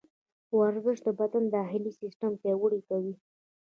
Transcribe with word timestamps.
ورزش 0.59 0.97
د 1.05 1.07
بدن 1.19 1.43
داخلي 1.57 1.91
سیسټم 2.01 2.31
پیاوړی 2.41 2.81
کوي. 2.89 3.13